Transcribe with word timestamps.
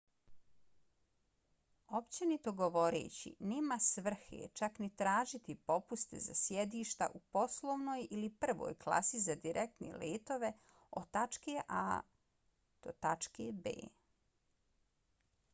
općenito 1.99 2.53
govoreći 2.61 3.33
nema 3.51 3.77
svrhe 3.87 4.39
čak 4.61 4.79
ni 4.85 4.89
tražiti 5.01 5.55
popuste 5.67 6.19
za 6.25 6.33
sjedišta 6.41 7.09
u 7.21 7.23
poslovnoj 7.37 8.07
ili 8.09 8.29
prvoj 8.39 8.75
klasi 8.87 9.19
za 9.29 9.35
direktne 9.45 9.91
letove 10.07 10.53
od 10.91 11.09
tačke 11.11 11.57
a 11.67 11.85
to 12.81 12.91
tačke 13.07 13.51
b 13.63 13.73